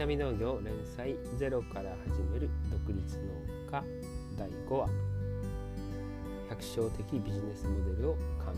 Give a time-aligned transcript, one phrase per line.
[0.00, 3.22] 波農業連載ゼロから始める独立農
[3.70, 3.84] 家
[4.38, 4.88] 第5話。
[6.48, 8.48] 百姓的ビジネスモデルを考え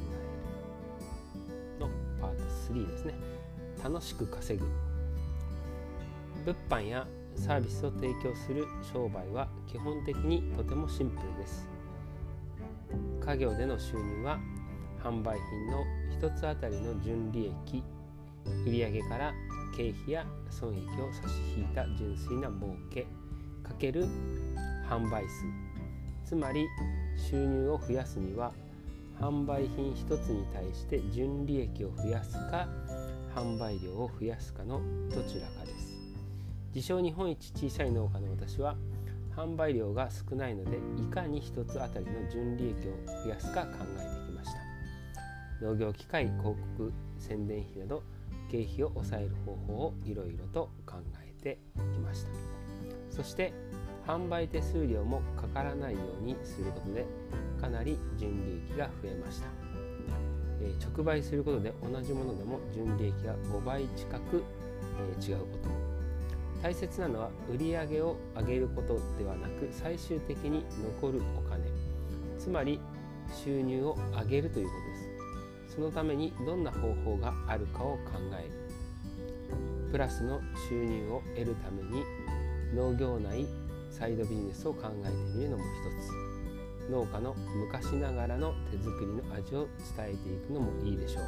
[1.81, 1.81] る。
[1.81, 1.90] の
[2.21, 3.15] パート3ですね。
[3.83, 4.65] 楽しく稼ぐ。
[6.44, 11.67] 物販やサービスを提供する商売は基本的にとてもシンプルです。
[13.21, 14.38] 家業での収入は
[15.03, 15.85] 販売品の
[16.20, 17.83] 1つあたりの純利益
[18.65, 19.33] 売上から
[19.77, 23.07] 経費や損益を差し引いた純粋な儲け
[23.63, 24.07] かける
[24.89, 25.73] 販売数
[26.25, 26.67] つまり
[27.17, 28.53] 収入を増やすには
[29.21, 32.69] 販売品1つに対して純利益を増やすか
[33.35, 34.80] 販売量を増やすかの
[35.11, 35.95] どちらかです。
[36.75, 38.77] 自称日本一小さい農家の私は
[39.37, 44.59] 販売量が少ないのでいかに1つあたりの純利益を増やすか考えてきました。
[45.65, 48.02] 農業機械広告宣伝費など
[48.52, 51.59] 経費を抑える方法をいろいろと考えて
[51.95, 52.30] きました。
[53.10, 53.52] そして
[54.07, 57.07] 販売手数料もかからないようにすることで
[57.60, 59.46] かなり純利益が増えました、
[60.60, 64.42] えー、直売することで同じものでも純利益が5倍近く、
[64.98, 65.70] えー、違うこと
[66.62, 70.64] 大切なのは売り上げを上げることではなく最終的に
[71.00, 71.64] 残るお金
[72.38, 72.80] つまり
[73.44, 74.91] 収入を上げるということです
[75.74, 78.50] そのためにどんな方法があるかを考える
[79.90, 82.04] プラスの収入を得るために
[82.74, 83.46] 農業内
[83.90, 87.34] サイドビジネスを考えてみるのも一つ農家の
[87.70, 91.22] 昔ながらの手作りの味を伝えていくのもいいでしょう。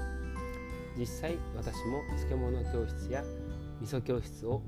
[0.98, 3.24] 実際私も漬物教室や
[3.80, 4.62] 味噌教室を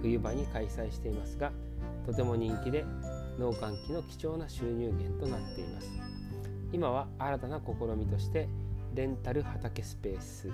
[0.00, 1.52] 冬場に開催していますが
[2.06, 2.84] とても人気で
[3.38, 5.90] 農閑期の貴重な収入源となっています。
[6.72, 8.48] 今は新たな試みとして
[8.98, 10.48] レンタル畑スペース、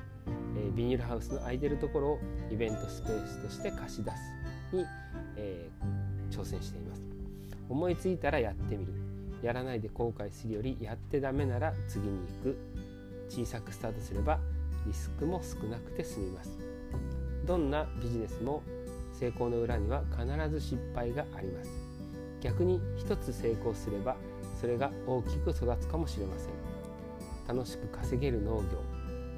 [0.54, 2.18] えー、ビニールハウスの空いてるところを
[2.52, 4.16] イベントスペースとして貸し出す
[4.70, 4.84] に、
[5.38, 7.00] えー、挑戦しています。
[7.70, 8.92] 思いついたらやってみる。
[9.40, 12.58] やらないで後悔するよりやってダメなら次に行く。
[13.30, 14.38] 小さくスタートすれば
[14.86, 16.50] リスクも少なくて済みます。
[17.46, 18.62] どんなビジネスも
[19.18, 21.70] 成功の裏には必ず失敗があります。
[22.42, 24.16] 逆に一つ成功すれば
[24.60, 26.63] それが大きく育つかもしれません。
[27.46, 28.78] 楽しく稼げる農業。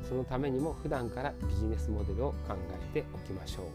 [0.09, 2.57] そのためにも普段からビジネスモデルを考
[2.95, 3.67] えておきましょう。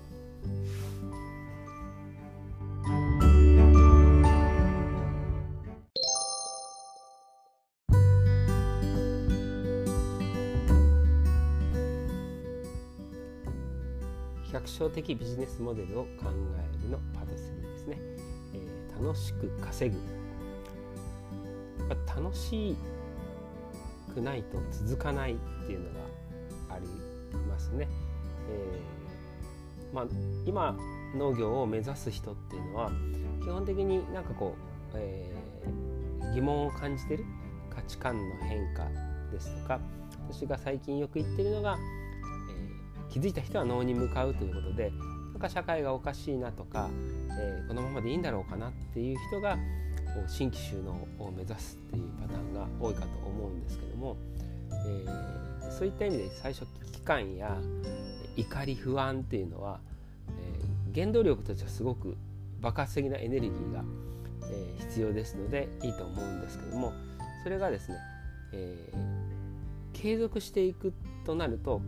[14.52, 17.98] 百姓的ビジネスモデルを考えるのパート3ですね、
[18.54, 19.98] えー、楽しく稼ぐ。
[22.06, 22.78] 楽しい
[24.12, 25.36] くないと続かないっ
[25.66, 25.86] ていうの
[26.68, 26.88] があり
[27.50, 27.88] ますね。
[28.50, 30.06] えー、まあ、
[30.46, 30.78] 今
[31.16, 32.92] 農業を目指す人っていうのは
[33.42, 34.56] 基本的になんかこ
[34.94, 37.26] う、えー、疑問を感じてる
[37.70, 38.88] 価値観の変化
[39.32, 39.80] ですとか
[40.30, 44.92] 私が最近よく言ってるのが、えー、気づいた人は農に向かうということで
[45.34, 46.90] なんか社会がおかしいなとか、
[47.40, 49.58] え、このままでいいんだろうかなっていう人が
[50.28, 54.18] 新規収納を目指すっていうパターンが多いかと思うんですけども、
[54.88, 57.58] えー、そういった意味で最初危機感や
[58.36, 59.80] 怒り不安っていうのは、
[60.30, 62.18] えー、原動力としてはすごく
[62.62, 63.84] 爆発的なエネルギーが、
[64.50, 66.94] えー、必要ですのでいいと思うんですけども
[67.44, 67.98] それがですね、
[68.54, 70.94] えー、継続していく
[71.26, 71.82] となると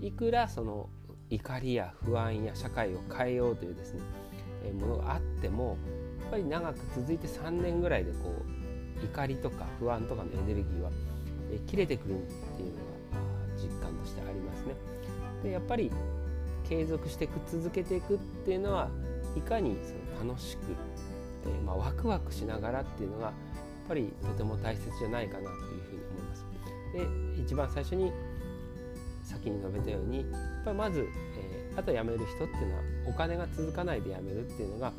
[0.00, 0.88] いくらその
[1.30, 4.00] 怒りや不安や社会を変えようというですね、
[4.64, 5.76] えー、ものがあっても
[6.34, 8.42] ぱり長く続いて3年ぐらいでこ
[9.00, 10.90] う怒りとか不安とかのエネルギーは
[11.66, 12.82] 切れてくるっていうのが
[13.56, 14.74] 実感としてありますね。
[15.44, 15.92] でやっぱり
[16.68, 18.90] 継続してく続けていくっていうのは
[19.36, 20.60] いかにその楽しく、
[21.46, 23.34] えー、まあ、ワクワクしながらっていうのがやっ
[23.86, 26.46] ぱりとても大切じゃないかなというふうに思います。
[27.36, 28.10] で一番最初に
[29.22, 30.24] 先に述べたようにや
[30.62, 31.06] っぱまず、
[31.38, 34.92] えー、あと辞める人っていうのはお金が続かないで辞めるっていうのが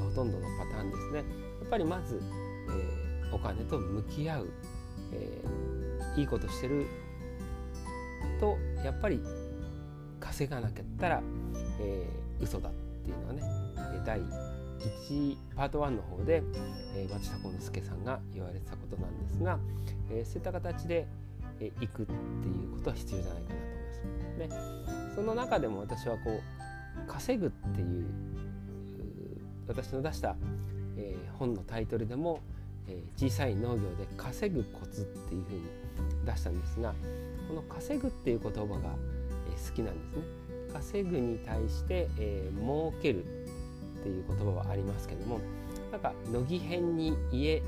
[0.00, 1.22] ほとんどのパターンですねや
[1.66, 2.20] っぱりまず、
[2.68, 4.50] えー、お金と向き合う、
[5.12, 6.86] えー、いいことしてる
[8.40, 9.20] とやっぱり
[10.20, 11.22] 稼がなかったら、
[11.80, 12.72] えー、嘘だっ
[13.04, 13.42] ていうのはね
[14.04, 16.42] 第1パート1の方で、
[16.96, 19.58] えー、町田幸之助さんが言われてたことなんですが、
[20.10, 21.06] えー、そういった形で、
[21.60, 22.14] えー、行くってい
[22.66, 25.08] うことは必要じゃないかなと思います。
[25.08, 26.42] でその中でも私はこう
[27.06, 28.06] 稼ぐっていう
[29.66, 30.36] 私の出した、
[30.96, 32.40] えー、本のタイトルでも、
[32.88, 35.62] えー、小さい農業で稼ぐコツっていうふうに
[36.26, 36.94] 出したんですが
[37.48, 38.90] この稼ぐっていう言葉が、
[39.48, 40.42] えー、好きなんですね。
[40.72, 45.38] 稼ぐに対して、えー、儲けるっていう言葉はありますけども
[45.90, 47.62] なんか乃木編に家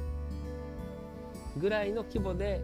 [1.58, 2.62] ぐらいの規模で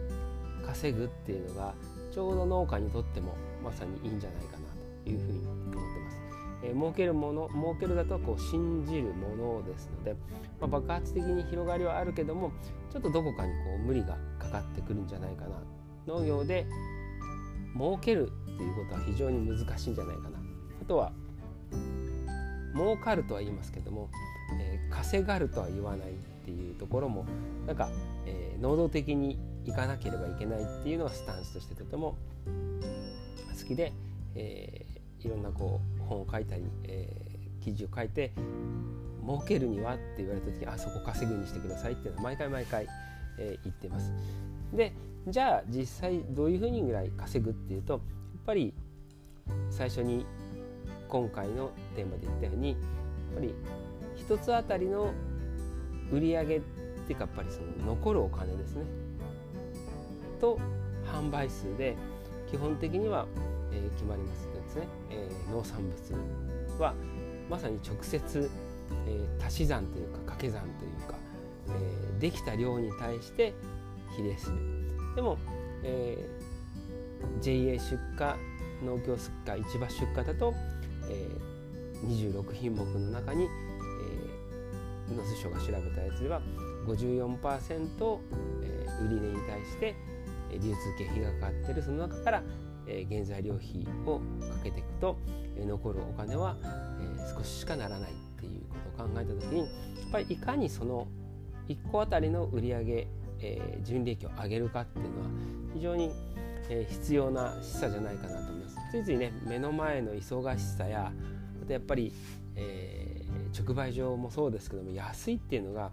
[0.65, 1.73] 稼ぐっていうのが
[2.11, 4.57] ちょうど農家にとってもまさにいいんじゃないかな
[5.03, 5.70] というふうに思ってます。
[6.63, 10.13] えー、儲けるもの儲けるだとこう信じるものですので、
[10.59, 12.51] まあ、爆発的に広がりはあるけども
[12.91, 15.61] ちょっとどこかにこう無理がかかってくるんじゃないかな
[16.07, 16.65] 農業で
[17.73, 20.39] 儲けるっていうことは非常に難しいんじゃないかな。
[20.81, 21.11] あとは
[22.73, 24.09] 儲かるとは言いますけども、
[24.59, 26.13] えー、稼がるとは言わないっ
[26.45, 27.25] ていうところも
[27.67, 27.89] なんか、
[28.25, 32.17] えー、能動的にいかなければいけないっていうのがスタンスとしてとても
[33.59, 33.93] 好きで、
[34.35, 38.31] えー、いろんなこう本を書いたり、えー、記事を書いて
[39.25, 42.87] 儲けるにはって言われた時あそこ稼ぐにしてくださいっていうのは毎回毎回、
[43.39, 44.11] えー、言ってます。
[44.73, 44.93] で
[45.27, 48.01] じゃあ実際どういうふうにぐらい稼ぐっていうとやっ
[48.45, 48.73] ぱり
[49.69, 50.25] 最初に
[51.07, 52.79] 今回のテーマで言ったようにやっ
[53.35, 53.53] ぱり
[54.15, 55.13] 一つあたりの
[56.11, 56.61] 売り上げっ
[57.05, 58.83] ていうかやっぱりその残るお金ですね
[60.39, 60.59] と
[61.05, 61.95] 販売数で
[62.49, 63.27] 基本的には、
[63.71, 66.93] えー、決まりますですね、えー、農産物は
[67.49, 68.49] まさに直接、
[69.05, 71.15] えー、足し算というか掛け算というか、
[71.69, 73.53] えー、できた量に対して
[74.15, 74.57] 比例する。
[75.15, 75.37] でも、
[75.83, 78.51] えー、JA 出荷
[78.85, 80.53] 農協出荷市場出荷だと、
[81.09, 86.41] えー、26品目の中に、えー、農水省が調べたやつでは
[86.87, 88.19] 54%、
[88.63, 89.95] えー、売値に対して
[90.53, 92.43] 流通経費がかかってるその中から、
[92.91, 94.23] え、原材料費をか
[94.63, 95.17] けていくと、
[95.57, 96.57] え、残るお金は、
[96.99, 99.67] え、少ししかならないっていうことを考えた時にやっ
[100.11, 101.07] ぱりいかにその
[101.67, 103.07] 1個あたりの売上
[103.41, 105.27] え、純利益を上げるかっていうのは
[105.73, 106.11] 非常に、
[106.69, 108.77] え、必要な示唆じゃないかなと思います。
[108.91, 111.11] ついついね目の前の忙しさや
[111.61, 112.13] あとやっぱり、
[112.55, 115.91] えー、直売所もそうですけども安いっていうのが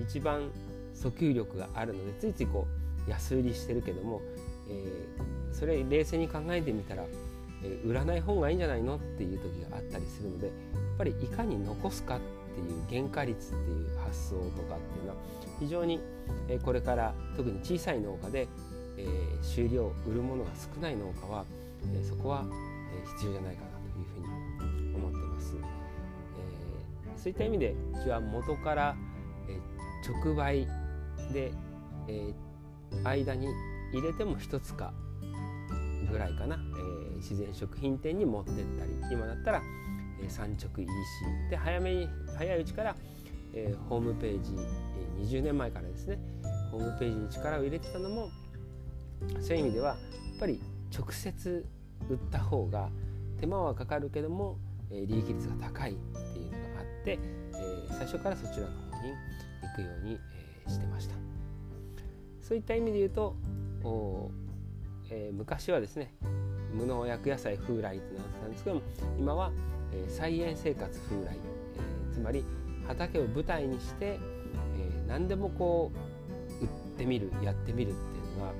[0.00, 0.50] 一番
[0.94, 2.66] 訴求力があるのでついついこ
[3.06, 4.20] う安売りしてるけども、
[4.70, 7.04] えー、それ冷静に考えてみたら、
[7.62, 10.54] えー、売らない方がいいんじゃないのっていう時があったりするのでやっ
[10.98, 12.20] ぱりいかに残すかっ
[12.54, 15.16] ていう原価率っていう発想とかっていうのは
[15.60, 16.00] 非常に
[16.48, 18.48] えこれから特に小さい農家で
[19.42, 21.44] 収量売るものが少ない農家は
[21.94, 22.44] えそこは
[22.92, 27.18] え必要じゃないかなというふうに思ってますえ。
[27.18, 28.96] そういった意味でうちは元から
[29.48, 29.58] え
[30.08, 30.66] 直売
[31.32, 31.52] で
[32.08, 32.32] え
[33.04, 33.48] 間に
[33.92, 34.92] 入れても1つか
[36.10, 38.92] ぐらいかな、え自然食品店に持ってったり。
[39.12, 39.62] 今だったら、
[40.22, 42.96] え産直 EC で早めに早いうちから、
[43.54, 46.18] えホームページえ20年前からですね。
[46.70, 48.30] ホームページに力を入れてたのも
[49.40, 50.60] そういう意味ではやっぱり
[50.96, 51.66] 直接
[52.10, 52.90] 売った方が
[53.40, 54.58] 手間はかかるけども、
[54.90, 57.18] え利益率が高いっていうのがあって、
[57.54, 59.12] え最初からそちらの方に
[59.62, 60.18] 行くように、
[60.66, 61.14] えしてました。
[62.42, 63.36] そういった意味で言うと
[63.84, 64.30] お
[65.10, 66.14] えー、昔はですね
[66.74, 68.82] 無農薬野菜風来となってたんですけども
[69.18, 69.50] 今は、
[69.92, 72.44] えー、菜園生活風来、えー、つまり
[72.86, 74.18] 畑を舞台にして、
[75.06, 75.92] 何でもこ
[76.62, 78.52] う売ってみるやってみるっていうのが、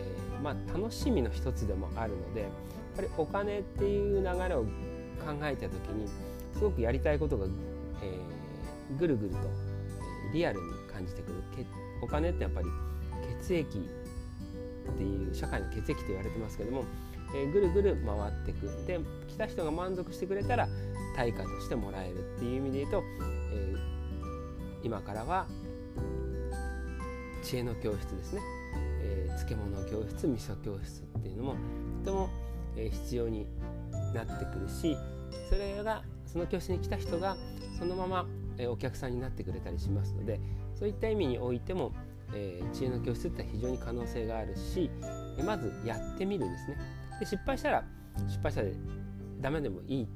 [0.00, 2.50] えー、まあ、楽しみの一つでもあるのでやっ
[2.96, 4.68] ぱりお金っていう流れを考
[5.44, 6.08] えた時に
[6.54, 7.46] すごくやりたいことが、
[8.02, 9.38] えー、ぐるぐると、
[10.32, 11.38] えリアルに感じてくる。
[12.00, 12.66] お金ってやっぱり
[13.42, 13.88] 血液
[14.94, 16.84] っていう社会の血液と言われてますけども、
[17.34, 20.68] えー、ぐるぐる回ってくで来た人が満足してくれたら
[21.16, 23.02] 対価としてもらえるっていう意味で言うと、
[23.52, 25.46] えー、今からは
[27.42, 28.40] 知恵の教室ですね、
[29.02, 31.54] えー、漬物教室味噌教室っていうのも
[32.04, 32.28] とても、
[32.76, 33.46] え、必要に
[34.14, 34.96] なってくるし
[35.48, 37.36] それがその教室に来た人が
[37.78, 38.26] そのまま、
[38.58, 40.40] え、お客さんになってくれたりしますので
[40.74, 41.92] そういった意味においても、
[42.34, 44.90] えー、知恵の教室って非常に可能性があるし、
[45.44, 46.76] まずやってみるんですね。
[47.20, 47.84] で失敗したら
[48.28, 48.74] 失敗したで
[49.40, 50.06] ダメでもいいっ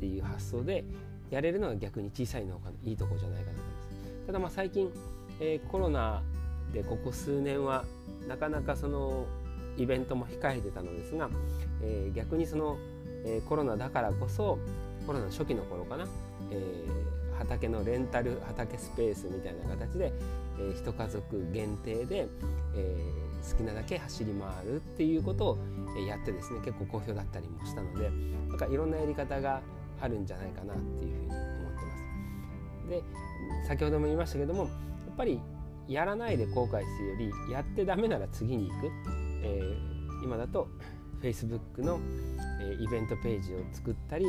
[0.00, 0.84] ていう発想で
[1.30, 4.26] やれるのが逆に小さい農家のいいとこじゃないかなと思います。
[4.26, 4.90] ただまあ最近、
[5.40, 6.22] えー、コロナ
[6.72, 7.84] でここ数年は
[8.28, 9.26] なかなかその
[9.76, 11.30] イベントも控えてたのですが、
[11.82, 12.76] えー、逆にその、
[13.24, 14.58] えー、コロナだからこそ
[15.06, 16.06] コロナ初期の頃かな、
[16.50, 20.12] えー、畑のレンタル畑スペースみたいな形で、
[20.58, 22.28] えー、一家族限定で、
[22.74, 25.58] えー、好きなだけ走り回るっていうことを
[26.06, 28.10] やってですね結構好評だったりもしたので
[28.48, 29.60] なんかいろんなやり方が
[30.00, 31.96] あるんじゃないかなっていうふうに思ってま
[32.84, 32.88] す。
[32.90, 33.02] で
[33.66, 35.40] 先ほども言いましたけどもやっぱり
[35.88, 37.16] やらないで後悔するよ
[37.46, 38.90] りやってダメなら次に行く、
[39.42, 40.68] えー、今だと
[41.22, 41.98] Facebook の、
[42.60, 44.26] えイベントページを作ったり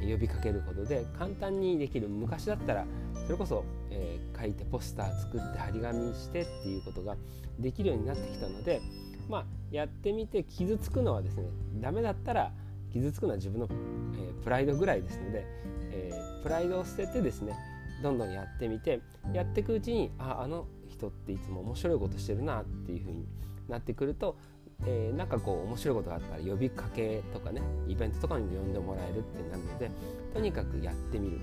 [0.00, 2.08] 呼びかけることで簡単にできる。
[2.08, 2.84] 昔だったら
[3.26, 7.16] それこそ、えー、書いてポスター作って張り紙してっていうことが
[7.58, 8.80] できるようになってきたので
[9.28, 11.48] まあやってみて傷つくのはですね
[11.80, 12.52] ダメだったら
[12.92, 15.44] 傷つくのは自分の、えー、プライドぐらいですので、
[15.90, 17.54] えー、プライドを捨ててですね
[18.02, 19.00] どんどんやってみて
[19.34, 23.26] やっていくうちにああの人っていつも面白いことしてるなっていう風に
[23.68, 24.38] なってくると、
[24.86, 29.90] えー、なんかこう面白いことがあったら呼びかけとかねイベントとかにも呼んでもらえるってなるので
[30.32, 31.40] とにかくやってみる。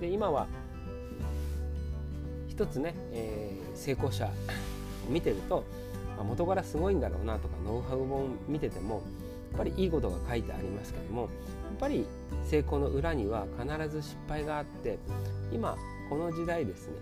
[0.00, 0.46] で今は
[2.48, 4.30] 一つね、えー、成功者を
[5.10, 5.64] 見てると、
[6.16, 9.02] まあ、元からすごいんだろうなとかノウハウ本見てても
[9.52, 11.30] やっぱりいいことが書いてありますけどもやっ
[11.78, 12.06] ぱり
[12.44, 14.98] 成功の裏には必ず失敗があって
[15.52, 15.76] 今
[16.08, 16.94] この時代ですね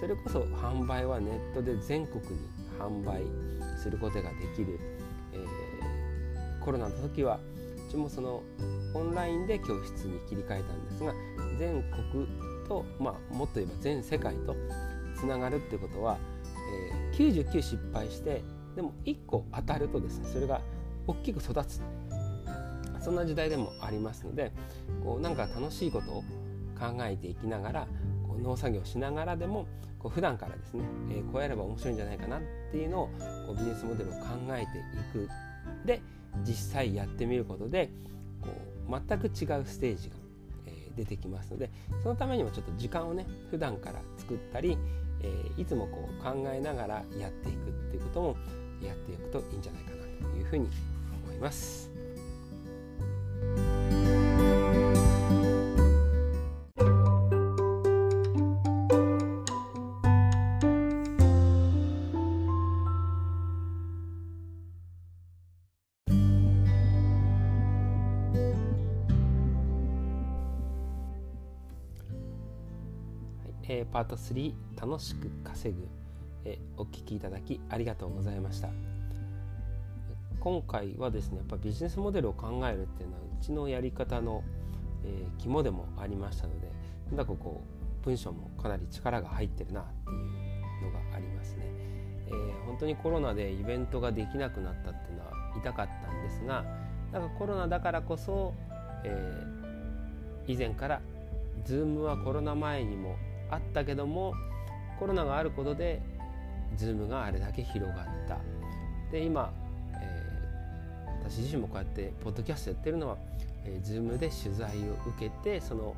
[0.00, 2.38] それこそ販売はネットで全国に
[2.78, 3.22] 販売
[3.78, 4.78] することができる、
[6.68, 7.40] コロナの時は
[7.88, 8.42] うちもその
[8.92, 11.14] オンラインで教室に切り替えたんですが
[11.58, 11.82] 全
[12.12, 12.28] 国
[12.68, 14.54] と、まあ、もっと言えば全世界と
[15.18, 16.18] つながるってことは、
[16.92, 18.42] えー、99失敗して
[18.76, 20.60] でも1個当たるとですねそれが
[21.06, 21.80] 大きく育つ。
[23.00, 24.52] そんな時代でもありますので
[25.02, 26.22] こうなんか楽しいことを
[26.78, 27.88] 考えていきながら
[28.26, 29.66] こう農作業しながらでも
[29.98, 30.82] こう普段からですね、
[31.12, 33.06] えー、こうやれば面白いんじゃないかなっていうのを
[33.46, 34.18] こうビジネスモデルを考
[34.50, 35.28] えていく。
[35.86, 36.02] で
[36.46, 37.90] 実際やってみることで
[38.40, 38.48] こ
[38.88, 40.16] う全く違うステージが、
[40.66, 41.70] え、出てきますので
[42.02, 44.78] そのためにもちょっと時間をね普段から作ったり、
[45.22, 48.36] え、いつもこう考えながらやっていくっていうことも
[48.82, 50.68] やっていくといいんじゃないかなというふうに
[51.24, 51.97] 思います。
[73.68, 75.86] えー、パート3楽しく稼ぐ、
[76.44, 78.70] えー、お聞きいただきありがとうございました。
[80.40, 84.42] 今回はですねやっぱビジネスモデルを考えるっていうのはうちのやり方の、
[85.04, 86.68] えー、肝でもありましたので
[87.08, 87.60] なんだかこ
[88.02, 91.64] う文章もかなり力が入ってるなっていうのがありますね、
[92.28, 96.64] えー、本当にコロナでイベントができなくなったっていうのは痛かったんですが
[97.12, 98.54] だかコロナだからこそ、
[99.04, 101.00] えー、以前から
[101.66, 103.16] Zoom はコロナ前にも
[103.50, 104.34] あったけども
[104.98, 106.00] コロナがあることで
[106.76, 108.38] Zoom があれだけ広がった。
[109.10, 109.52] で今、
[109.94, 113.16] えー、私自身もこうやってポッドキャストやってるのは、
[113.64, 115.94] えー、Zoom で取材を受けてその、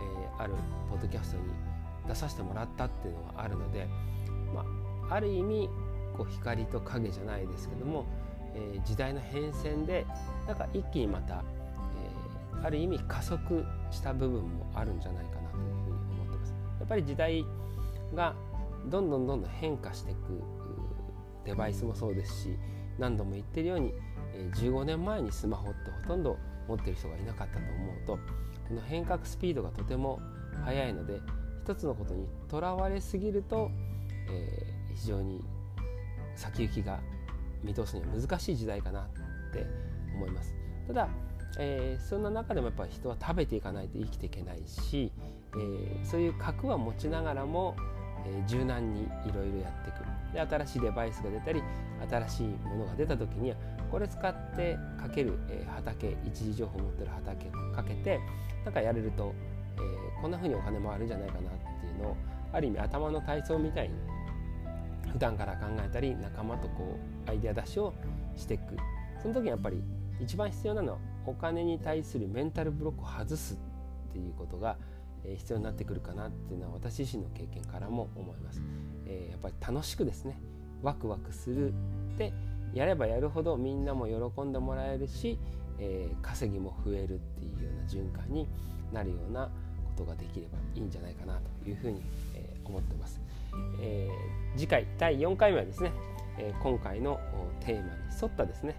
[0.00, 0.52] えー、ある
[0.90, 1.44] ポッドキャストに
[2.06, 3.88] 出させてもらったっていうのがあるので、
[4.54, 4.64] ま
[5.10, 5.68] あ、ある意味
[6.16, 8.04] こう光と影じゃないですけども、
[8.54, 10.06] えー、時代の変遷で
[10.46, 11.42] なんか一気にまた、
[12.54, 15.43] えー、ある意味加速した部分もあるんじゃないかな。
[16.84, 17.46] やっぱり時代
[18.14, 18.34] が
[18.90, 20.42] どんどんどんどん変化していく
[21.46, 22.58] デバイスもそうですし
[22.98, 23.94] 何度も言ってるように
[24.60, 26.36] 15年前にスマホってほとんど
[26.68, 28.18] 持ってる人がいなかったと思うと
[28.68, 30.20] この変革スピードがとても
[30.62, 31.20] 速いので
[31.64, 33.70] 一つのことにとらわれすぎると、
[34.28, 35.42] えー、非常に
[36.36, 37.00] 先行きが
[37.62, 39.04] 見通すには難しい時代かなっ
[39.54, 39.66] て
[40.14, 40.54] 思います。
[40.86, 41.08] ただ、
[41.58, 45.10] えー、そんな中でもやっぱり人は食べていかないと生きていけないし、
[45.56, 47.76] えー、そういう核は持ちながらも、
[48.26, 51.62] えー、柔軟にいろいろやっていくで新しいデバイスが出たり
[52.10, 53.56] 新しいものが出た時には
[53.90, 58.20] これ使ってかける、えー、畑一時情報を持ってる畑をかけて
[58.64, 59.34] なんかやれると、
[59.76, 61.42] えー、こんな風にお金もあるんじゃないかなっ
[61.80, 62.16] ていうのを
[62.52, 63.94] ある意味頭の体操みたいに
[65.12, 67.94] 普段から考えたり仲間とこうアイデア出しを
[68.36, 68.76] していく。
[69.22, 69.82] その時にやっぱり
[70.20, 74.76] 一番必要なのはお金に対するメンタルブロックを外すっていうことが
[75.24, 78.62] え必要になってくるかなっていうのは私自身の経験からも思います。
[79.06, 80.38] えー、やっぱり楽しくですね
[80.82, 81.72] ワクワクする
[82.18, 82.32] で
[82.72, 85.38] やればやるほどみんなも喜んでもらえるし、
[85.78, 88.48] えー、稼ぎも増えるっていうような循環に
[88.92, 89.50] なるようなこ
[89.96, 92.02] とができればいいんじゃないかなというふうに、
[92.34, 93.20] えー、思ってます。
[93.80, 95.92] えー、次回第4回目はですね、
[96.38, 97.20] え今回の
[97.60, 97.90] テーマに
[98.20, 98.76] 沿ったですね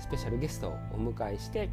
[0.00, 1.68] スペシャルゲストをお迎えして、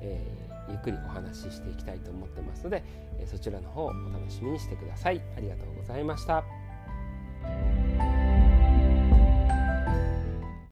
[0.00, 2.82] えゆっくりお話ししていきたいと思ってますので
[3.26, 5.20] そちらの方をお楽しみにしてください。
[5.36, 6.44] ありがとうございました。